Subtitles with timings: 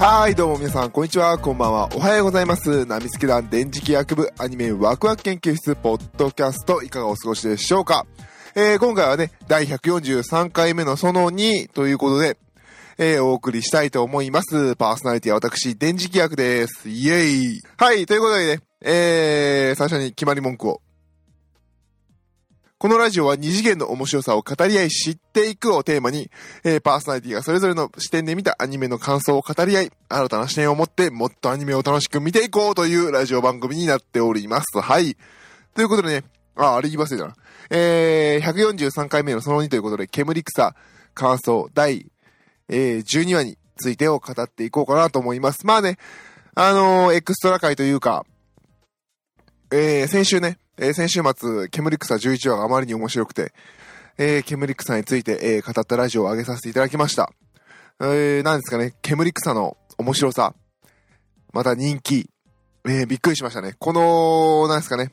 [0.00, 2.86] はい、どうも皆さん、こんにちは、こんばんは、おはようございます。
[2.86, 8.06] ナミスケ団電磁気学部アニメワクワク研究室ポッドキャスト、いかがお過ごしでしょうか
[8.54, 12.38] えー、今回はね、第143回目のその2ということで、
[12.96, 14.76] えー、お送りしたいと思います。
[14.76, 16.88] パーソナリティは私、電磁気学です。
[16.88, 20.80] イエイはい、ということでね、えー、最初に決まり文句を。
[22.78, 26.30] このラジオは二次元の面白さを語り合い知っていくをテーマに、
[26.62, 34.80] えー、パーソナリティがそれぞれの視点で見たアニメの感想を語り合い、新たな視点を持ってもっとアニメを楽しく見ていこうというラジオ番組になっております。
[34.80, 35.16] はい。
[35.74, 36.24] ということでね、
[36.54, 37.34] あ、あれ言い忘れたな。
[37.70, 40.76] えー、143回目のその2ということで、煙草
[41.14, 42.06] 感想第、
[42.68, 45.66] えー、12話についてを語っていこうかなと思います。
[45.66, 45.98] まあね、
[46.54, 48.24] あのーエクストラ回というか、
[49.70, 53.52] えー、先週ね、えー先週末、煙草11話があまりに面白くて、
[54.16, 57.30] えー、煙草について、えー語ったラジオを上げさせていただきました。
[58.00, 60.54] えー、なんですかね、煙草の面白さ、
[61.52, 62.30] また人気、
[62.86, 63.74] えー、びっくりしましたね。
[63.78, 65.10] この、なんですかね、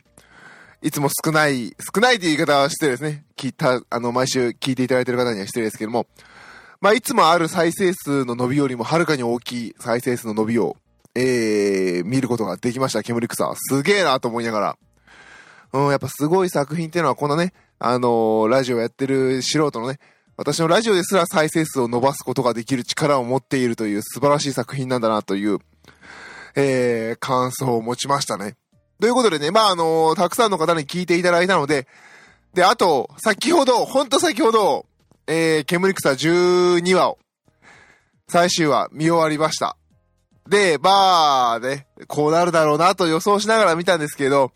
[0.82, 3.26] いつも少ない、少ないという言い方は失礼ですね。
[3.36, 6.08] 聞いた、あの、毎週聞いていただいている方には失礼ですけども、
[6.80, 10.78] まあ、いつもある再生数の伸びよりもはるかに大きい再生数の伸びを、
[11.16, 13.54] えー、見ることができました、煙草。
[13.56, 14.78] すげえなと思いながら。
[15.74, 20.00] うん、やっぱすごい作品っていうのは、このね、あのーラジオやってる素人のね、
[20.38, 25.60] 私のラジオですら再生数を伸ばすことができる力を持っているという素晴らしい作品なんだなという、
[26.56, 28.56] えー、感想を持ちましたね。
[29.00, 31.88] ということでね、まあ、あのーたくさんの方に聞いていただいたので、
[32.54, 34.86] で、あと、先ほど、ほんと先ほど、
[35.28, 37.20] えー、煙草12話を、
[38.30, 39.76] 最終話見終わりました。
[40.48, 44.52] で、まあね、こうなるだろうなと予想しながら見たんですけど、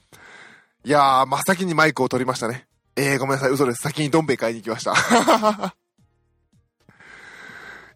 [0.85, 2.67] いやー、真っ先にマイクを取りましたね。
[2.95, 3.81] えー、ごめんなさい、嘘です。
[3.81, 4.93] 先にどん兵衛買いに行きました。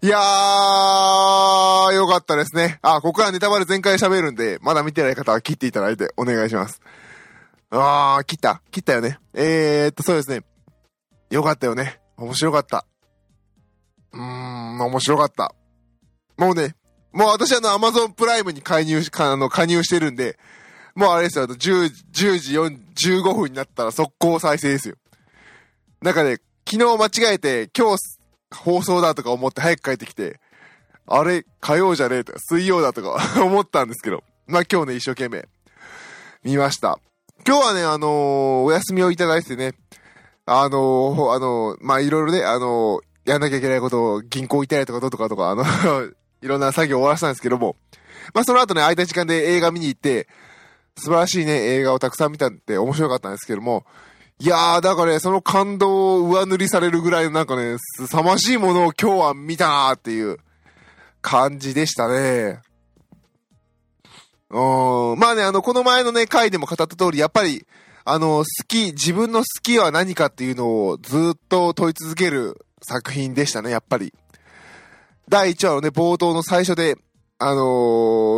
[0.01, 2.79] いやー、よかったですね。
[2.81, 6.81] あ、ここからネタバレ全開喋るんで、まだ見てない方は切っていただいてお願いします。
[7.69, 9.19] あー、切った切ったよね。
[9.33, 10.41] えーっと、そうですね。
[11.29, 12.01] よかったよね。
[12.17, 12.85] 面白かった。
[14.11, 15.55] うーん、面白かった。
[16.37, 16.75] もうね、
[17.13, 20.37] もう私あの、アマゾンプライムに介入し、あの、加入してるんで、
[20.95, 22.77] もうあれですよ、あと10、10時4
[23.21, 24.95] 15分になったら速攻再生ですよ。
[26.01, 26.37] なんかね、
[26.69, 28.17] 昨日間違えて、今日
[28.55, 30.39] 放送だとか思って早く帰ってきて、
[31.07, 35.47] あれ、火曜じゃねえとか、水曜だとか 思ったんですけど、まあ今日ね、一生懸命
[36.43, 36.99] 見ました。
[37.45, 39.73] 今日はね、あのーお休みをいただいてね、
[40.45, 45.63] あのーあのーまあいろいろね、あのやんなきゃいけないことを銀行行ったりとかどうとかとか、あの
[46.43, 47.75] いろんな作業を終わらせたんですけども、
[48.33, 50.27] まあその後ね、空いた時間で映画見に行って、
[50.97, 53.85] 素晴らしいね、映画をたくさん見たんで面白かったんですけども、
[54.39, 60.37] いやー、だからね、その感動を上塗りされるぐらいのなんかね、凄ましいものを今日は見たなーっていう
[61.21, 62.61] 感じでしたね。
[64.49, 67.65] うーん、まあね、あの、この前のね、回でも語った通り、やっぱり、
[68.05, 74.13] あの、好き、自分の好きは何かっていうのをずっと問い続ける作品でしたね、やっぱり。
[75.29, 76.95] 第1話のね、冒頭の最初で、
[77.39, 77.61] あの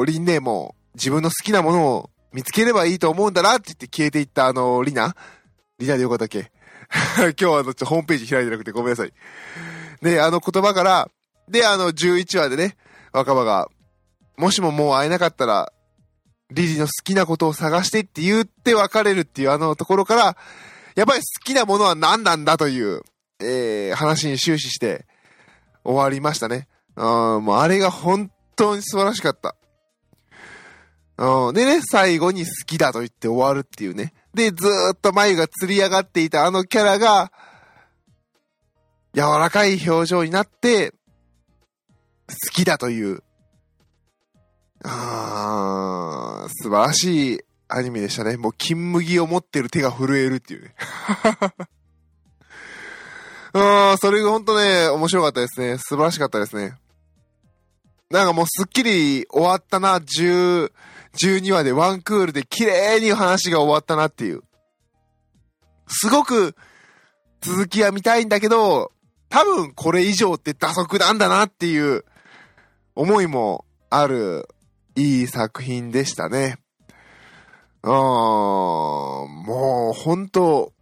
[0.02, 5.16] ー、リンネも自分の好きなものを見つければいいと思うんだなって言って消えていったあのー、リナ
[5.80, 6.52] リナでよかったっけ？
[7.18, 9.14] 今日はあの、ホームページ開いてなくてごめんなさい。
[10.02, 11.10] で、あの言葉から、
[11.50, 12.78] で、あの、11話でね、
[13.12, 13.70] 若葉が、
[14.38, 15.72] もしももう会えなかったら、
[16.52, 20.38] リリの好きなことを探してって言って別れるっていうあのところから、
[20.96, 23.02] やっぱり好きなものは何なんだという、
[23.40, 25.06] えー、話に終始して
[25.84, 26.68] 終わりましたね。
[26.96, 29.56] うん、もうあれが本当に素晴らしかった。
[31.18, 34.14] うん、でね、最後に好きだと言って終わるっていうね。
[34.34, 37.32] で、ずっと眉が吊り上がっていたあのキャラが、
[39.14, 40.92] 柔らかい表情になって、
[42.28, 43.24] 好きだという、
[44.84, 47.40] あー、素晴らしい
[47.70, 48.36] アニメでしたね。
[48.36, 50.76] もう金麦を持ってる手が震えるっていうね。
[53.54, 55.78] あー、それが本当ね、面白かったですね。
[55.78, 56.78] 素晴らしかったですね。
[58.12, 60.72] なんかもうすっきり終わったな、10、
[61.18, 64.42] 12話でワンクールで綺麗に話が終わったなっていう。
[65.88, 66.56] すごく
[67.42, 68.92] 続きは見たいんだけど、
[69.30, 72.06] 多分これ以上って打足なんだなっていう
[72.96, 74.48] 思いもある
[74.96, 76.58] いい作品でしたね。
[77.84, 80.74] うーん、もう本当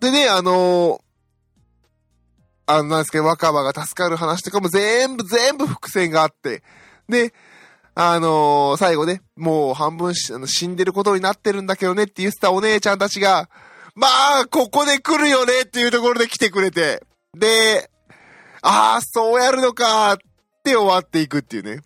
[0.00, 1.00] でね、あの
[2.70, 6.62] あの、なんですか、若葉が助かる話とかも全部、全部伏線があって、
[7.08, 7.32] で、
[7.94, 13.48] あのー最後ね、もう半分死んでることになってるんだけどねって言ってたお姉ちゃんたちが、
[13.94, 14.06] ま
[14.42, 17.02] あ、ここで来るよねっていうところで来てくれて、
[17.34, 17.90] で、
[18.60, 20.18] ああ、そうやるのかっ
[20.62, 21.80] て終わっていくっていうね。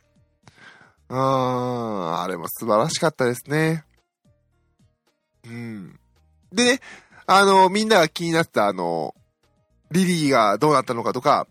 [1.09, 3.85] うーん、あれも素晴らしかったですね。
[5.47, 5.99] うん。
[6.53, 6.81] でね、
[7.27, 9.15] あの、みんなが気になってたあの、
[9.93, 11.47] リリーがどうなったのかとか、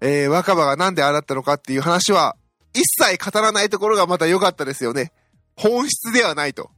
[0.00, 2.36] えー、若葉がなんでああなったのかっていう話は、
[2.74, 5.12] 一切語らないところがまた良かったですよね。
[5.56, 6.70] 本質ではないと。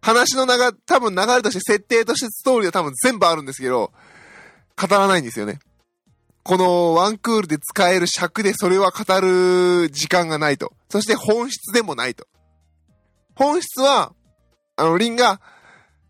[0.00, 0.52] 話の流
[0.86, 3.92] 多分流れとして設定としてストーリーは多分全部あるんですけど、
[4.80, 5.60] 語らないんですよね。
[6.44, 10.72] このワンクールで使える尺でそれは語る時間がないと。
[10.88, 12.26] そして本質でもないと。
[13.34, 14.12] 本質は、
[14.76, 15.40] あの、リンが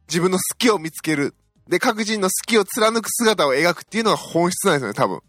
[0.08, 1.34] 自分の好きを見つける。
[1.72, 5.22] で、各人の好きを貫く姿を描くっていうのが本質なんですよね、多分。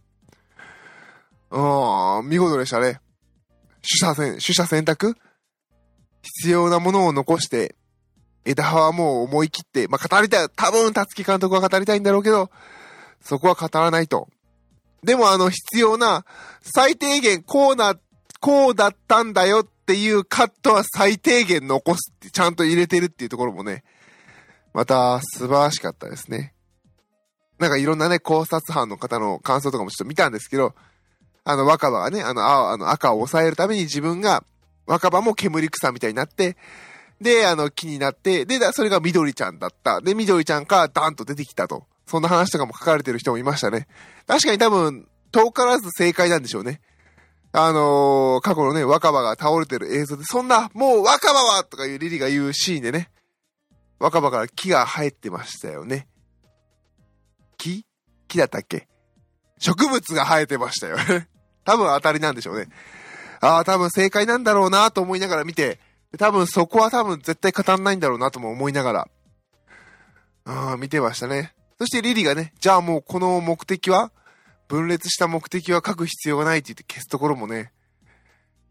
[2.19, 2.99] うん、見事でしたね。
[3.81, 5.15] 取捨選、取捨選択？
[6.21, 7.77] 必要なものを残して、
[8.43, 12.51] 枝葉はもう思い切って、まあ、語りたい、多分、たつき監督は語りたいんだろうけど、
[13.21, 14.27] そこは語らないと。
[15.01, 16.25] でも、あの、必要な、
[16.61, 17.95] 最低限、こうな、
[18.41, 23.85] こうだったんだよっていうカットは最低限残すって、ちゃんと入れてるっていうところもね、
[24.73, 26.53] また、素晴らしかったですね。
[27.59, 30.73] なんかいろんなね、考察班の方の感想とかもちょっと見たんですけど、
[31.45, 34.43] あの、若葉がね、あの、青、あの、赤を抑えるために自分が、
[34.85, 36.57] 若葉も煙草みたいになって、
[37.21, 40.01] で、あの、木になって、で、それが緑ちゃんだった。
[40.01, 41.85] で、緑ちゃんからダンと出てきたと。
[42.05, 43.87] そんな話とかも書かれてる人もいましたね。
[44.27, 46.81] 確かに多分、遠からず正解なんでしょうね。
[47.53, 53.09] あのー過去のね、若葉が倒れてる映像で、そんな、もう若葉はとかいうリリが言うシーンでね、
[54.03, 56.09] 若葉から木が生えてましたよね。
[57.57, 57.85] 木？
[58.27, 58.89] 木だったっけ？
[59.59, 61.29] 植物が生えてましたよね。
[61.63, 62.67] 多分当たりなんでしょうね。
[63.39, 65.79] ああ、多分正解なんだろうなと思いながら見て、
[66.17, 69.07] 多分そこは多分絶対語んないんだろうなとも思いながら、
[70.43, 71.55] ああ、見てましたね。
[71.79, 74.11] そしてリリがね、じゃあもうこの目的は
[74.67, 77.71] 分裂した目的は書く必要がないって言って消すところもね、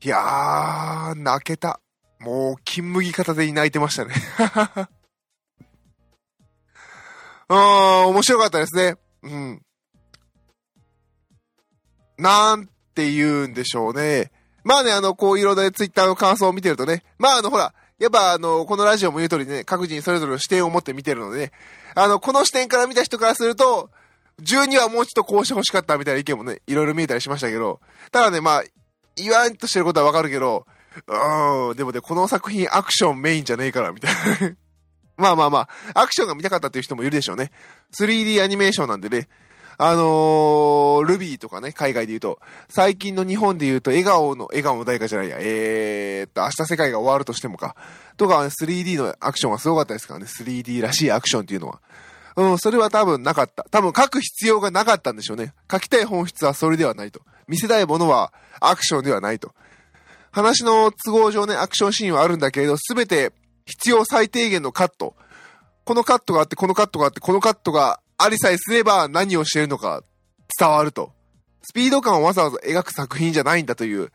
[0.03, 1.81] いやー、泣けた。
[2.19, 4.15] もう、金麦片手に泣いてましたね。
[7.55, 8.97] あー、面白かったですね。
[9.23, 9.63] うん。
[12.19, 14.31] なんて言うんでしょうね。
[14.65, 21.53] まあね、あの、こういろんなツイッターの感想を見てるとね、まああの、ほら、やっぱあの、このラジオも言う通りね、各人それぞれの視点を持って見てるのでね、
[21.95, 23.91] あの、この視点から見た人からすると、
[24.41, 28.63] 12はもうちょっとこうして欲しかったみたいな意見もね、いろいろ見えたりしましたけど、ただね、まあ、
[29.17, 30.67] 言わんとしてることはわかるけど、
[31.07, 34.57] うん、でもね、この作品アクションメインじゃねえから、みたいな。
[35.23, 35.59] まあまあま
[35.95, 37.51] あ、アクションが見たかったっていう人もいるでしょうね。
[37.99, 39.29] 3D アニメーションなんでね、
[39.79, 42.39] あのー、ルビーとかね、海外で言うと、
[42.69, 47.77] 最近の日本で言うと、笑顔の、笑顔の代価じゃないや、えーっと、明日世界が終わるとしてもか。
[48.17, 51.81] とか、ね、3D のアクションはすごかったですからね、3D らしいアクションっていうのは。
[52.37, 53.65] うん、それは多分なかった。
[53.71, 55.53] 多分書く必要がなかったんでしょうね。
[55.71, 57.21] 書きたい本質はそれではないと。
[57.47, 59.53] 見せたいものはアクションではないと。
[60.31, 63.33] 話の都合上ね、アクションシーンはあるんだけれど、すべて
[63.65, 65.15] 必要最低限のカット。
[65.85, 70.03] このカットがあって、このカットがあって、このカットがありさえすれば何をしているのか
[70.59, 71.13] 伝わると。
[71.63, 74.13] スピード感をわざわざ描く作品じゃないんだという、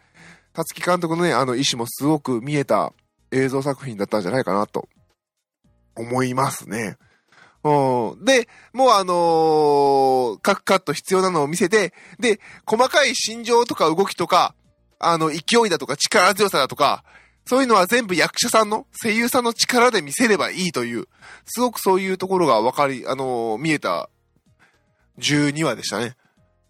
[0.53, 2.93] 辰木監督のね、あの意思もすごく見えた
[3.31, 4.87] 映像作品だったんじゃないかなと
[5.95, 6.97] 思いますね。
[7.63, 8.25] うん。
[8.25, 14.55] で、もうあのー各カット必要なのを見せて、で、細かい心情とか動きとか、
[14.99, 17.03] あの、勢いだとか力強さだとか、
[17.47, 21.07] そういうのは全部役者さんの、声優さんの力で見せればいいという、
[21.45, 24.09] すごくそういうところが分かり、あのー見えた
[25.19, 26.15] 12話でしたね。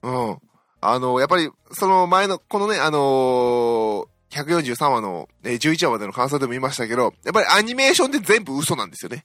[0.04, 0.38] うん。
[0.82, 9.24] あのーやっぱり、その前の、このね、あのー143話の、え11話までの感想でも言いましたけど、やっぱりアニメーションで全部嘘なんですよね。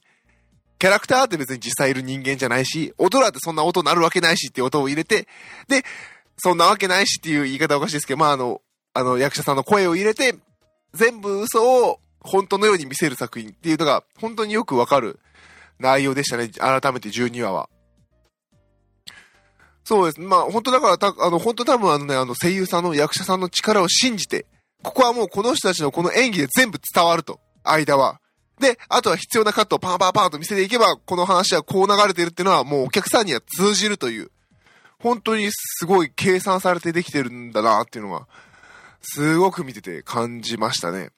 [0.79, 5.27] キャラクターって別に実際いる人間じゃないし、音だってそんな音鳴るわけないしっていう音を入れて、
[5.67, 5.83] で、
[6.37, 8.61] そんなわけないしっていう言い方おかしいですけど、まああの、
[8.93, 10.35] あの役者さんの声を入れて、
[10.93, 15.19] 全部嘘を本当のように見せる作品っていうのが本当によくわかる
[15.79, 16.49] 内容でしたね。
[16.49, 17.69] 改めて12話は。
[19.83, 20.21] そうです。
[20.21, 24.45] まあ本当だからた、あの本当多分あのね、あの声優さんの役者さんの力を信じて、
[24.81, 27.39] ここはもうこの人たちのこの演技で全部伝わると。
[27.63, 28.19] 間は。
[28.59, 34.31] で、あとは必要なカットをパンパンパンと見せていけば、この話はこう流れてるっていうのはもうお客さんには通じるという、
[34.99, 38.27] 本当にすごい計算されてできてるんだなっていうのが、
[39.03, 41.11] すごく見てて感じましたね。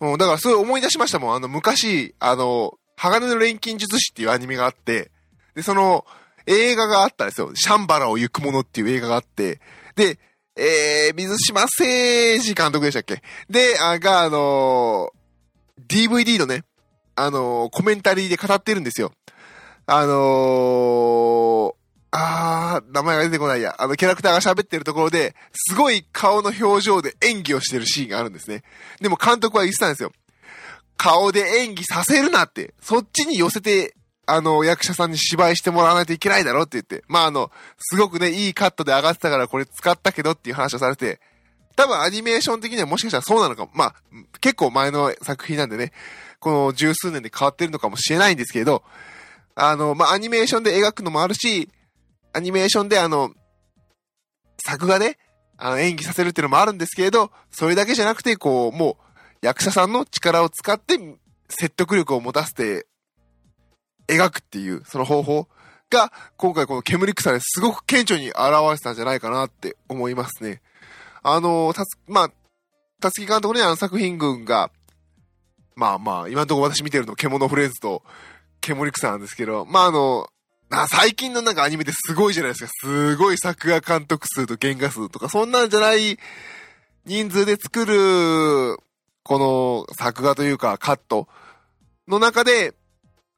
[0.00, 1.34] うん、だからすごい思い出しましたもん。
[1.34, 5.10] あの、昔、あの、鋼の錬金術師っていうアニメがあって、
[5.54, 6.04] で、その、
[6.46, 7.50] 映画があったんですよ。
[7.56, 9.60] シャンバラを行く者っていう映画があって、
[9.96, 10.18] で、
[10.54, 13.22] えー、水島誠二監督でしたっけ？
[13.50, 15.16] で、あが、あのー
[15.88, 16.64] DVD のね、
[17.14, 19.12] あのーコメンタリーで語ってるんですよ。
[19.86, 21.65] あのー、
[22.96, 23.76] 名前が出てこないや。
[23.78, 28.62] あの、キャラクターが喋ってるところで、すごい顔の表情で演技をしてるシーンがあるんですね。
[29.00, 30.12] でも監督は言ってたんですよ。
[30.96, 37.04] 顔で演技させるなって、そっちに寄せて、あの、役者さんに芝居してもらわないといけないだろって言って。
[37.06, 41.20] まあ、あの、すごくね、いいカットで上がってたからこれ使ったけどっていう話をされて、
[41.76, 43.70] 多分アニメーション的にはもしかしたらそうなのかも。
[43.74, 43.94] まあ、
[44.40, 45.92] 結構前の作品なんでね、
[46.40, 48.82] この十数年で変わってるのかもしれないんですけど、
[49.54, 51.68] あの、まあ、アニメーションで描くのもあるし、
[52.36, 53.30] アニメーションであの、
[54.58, 55.18] 作画で、
[55.56, 59.06] あの、演技させるっていうのもあるんですけれど、それだけじゃなくて、こう、もう、
[59.40, 60.98] 役者さんの力を使って
[61.48, 62.86] 説得力を持たせて
[64.08, 65.48] 描くっていうその方法
[65.90, 70.62] が今回この煙草ですごく顕著に表せたんじゃないかなって思いますね。
[71.22, 72.30] あの、たつ、まあ、
[73.00, 74.70] たつき監督ね、あの作品群が、
[75.74, 78.02] まあまあ、今のところ私見てるの、獣フレンズと、
[78.60, 80.28] 煙草なんですけど、まああの、
[80.88, 82.70] 最近のなんかアニメってすごいじゃないですか。
[82.80, 86.18] すごい作画監督数と原画数とか、そんなんじゃない
[87.04, 88.76] 人数で作る、
[89.22, 91.28] この作画というかカット
[92.08, 92.74] の中で、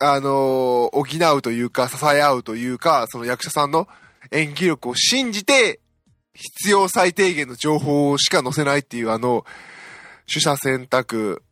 [0.01, 1.05] あの補
[1.37, 3.89] うというか、支え合うというか、その役者さんの
[4.31, 5.81] 演技力を信じて、
[6.35, 9.45] 必要最低限の情報しか載せないっていうあの、
[10.27, 11.43] 取捨選択、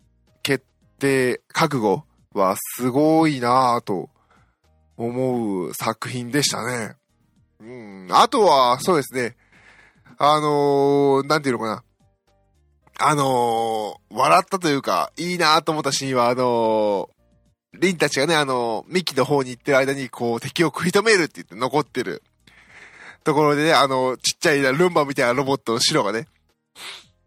[0.43, 0.65] 決
[1.01, 4.11] 定、覚悟はすごいなぁと
[4.97, 6.95] 思う作品でしたね。
[7.61, 8.09] うん。
[8.11, 9.37] あとは、そうですね。
[10.19, 11.85] あのー、なんていうのかな。
[12.99, 22.23] あのー、笑ったというか、いいなと思ったシーンは、あのー、リンたちがね、あのー、ミキの方に行ってる間に、こう、敵を食い止めるって言って残ってる
[23.25, 26.27] ところでね、あの、ちっちゃいルンバみたいなロボットの白がね、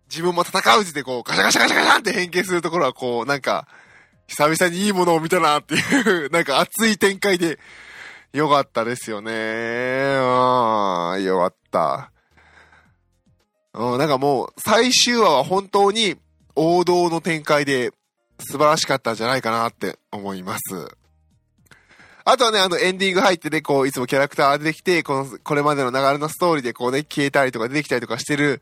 [0.10, 3.68] 自分も戦うってこう、ガシャガシャガシャガシャって変形するところはこう、なんか、
[4.30, 7.60] 久々にいいものを見たなっていうなんか熱い展開で、
[8.32, 9.32] よかったですよね。
[10.20, 12.12] ああ、よかった。
[13.74, 16.16] うん、なんかもう、最終話は本当に
[16.56, 17.92] 王道の展開で
[18.40, 20.96] 素晴らしかったんじゃないかなって思います。
[22.24, 28.62] あとはね、あの、エンディング入ってね、こう、いつもキャラクター出てきて、この、これまでの流れのストーリーでこうね、消えたりとか出てきたりとかしてる、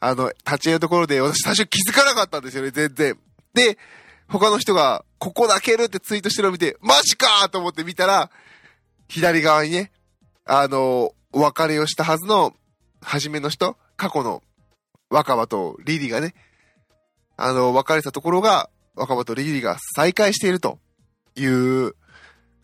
[0.00, 3.16] あの、立ち絵のところで、私最初気づかなかったんですよね、全然。
[3.54, 3.78] で、
[4.28, 8.30] 他の人が、ここだけるってツイートしてるのを見て、マジかと思って見たら、
[9.08, 9.92] 左側にね、
[10.44, 12.54] あの、お別れをしたはずの、
[13.00, 14.42] 初めの人、過去の
[15.10, 16.34] 若葉とリリーがね、
[17.36, 20.78] あの、別れたところが、若葉とリリーが再会していると
[21.36, 21.94] いう、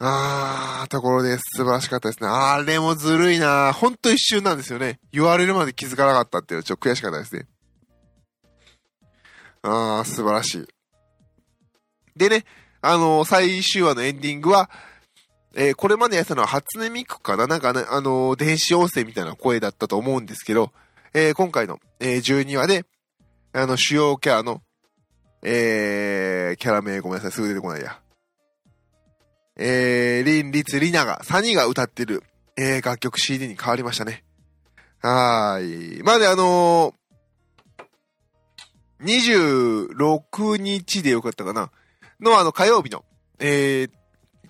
[0.04, 2.28] あー、ところで素晴らしかったですね。
[2.28, 4.98] あれもずるいなほんと一瞬なんですよね。
[5.12, 7.46] 言われるまで気づかなかったっていうのはちょっと悔しかったですね。
[9.62, 10.66] あー、素晴らしい。
[12.16, 12.44] でね、
[12.80, 14.70] あのー、最終話のエンディングは、
[15.54, 17.46] えー、これまでやったのは初音ミクかな？
[17.46, 20.72] なんかね、あのー、電子音声みたいな声だったと思うんですけど、
[21.14, 22.84] えー、今回の、え12話で、
[23.52, 24.62] あの、主要キャラの、
[25.42, 28.00] えキャラ名ごめんなさい、すぐ出てこないや。
[29.56, 32.22] えー、リン、リツ、リナが、3人が歌ってる、
[32.56, 34.24] えー、楽曲 CD に変わりましたね。
[35.00, 36.02] はーい。
[36.02, 41.70] まあね、あのー、26日でよかったかな
[42.22, 43.04] の、あの、火曜日の、
[43.38, 43.90] えー、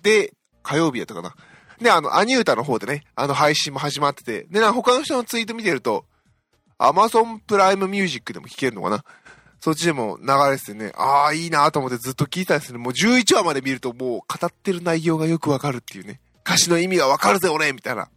[0.01, 1.35] で、火曜日やったかな
[1.79, 6.05] で、あの、アニュータの方でね、あの、配信も始まってて、で、な、他の人のツイート見てると、
[6.77, 9.03] アマゾンプライムミュージックでも聴けるのかな
[9.59, 12.77] そっちでも流れててね、ああ、いいなと思ってずっと聞いたんですね。
[12.79, 16.19] もう11話まで見るともう語ってる内容がよくわかるっていうね。
[16.45, 18.09] 歌詞の意味がわかるぜ、俺みたいな。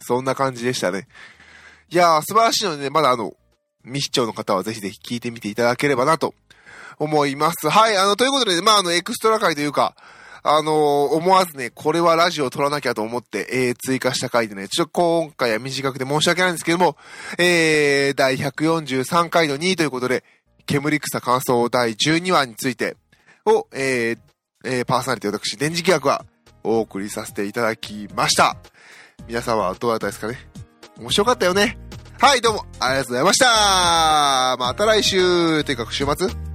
[0.00, 1.06] そんな感じでしたね。
[1.90, 3.34] いやー、素晴らしいのでね、まだあの、
[3.84, 6.34] 未視聴の方はぜひぜひ聞いてみていただければなと
[6.98, 7.68] 思います。
[7.68, 9.94] はい、あの、ということで、まあ、あの、エクストラ回というか、
[10.48, 10.74] あのー、
[11.14, 16.96] 思わずね、これはラジオを撮らなきゃと思って、えー、追加した回でね、ちょっと今回は短くて申し訳ないんですけども、
[17.36, 20.22] えー、第143回の2位ということで、
[20.66, 22.96] 煙草感想第12話について
[23.44, 24.18] を、えー、
[24.64, 26.24] えー、パーソナリティ私、電磁気学は
[26.62, 28.56] お送りさせていただきました。
[29.26, 30.38] 皆さんはどうだったですかね？
[30.98, 31.76] 面白かったよね。
[32.20, 34.56] はい、どうも、ありがとうございました。
[34.58, 35.64] また来週。
[35.64, 36.45] というか、週末。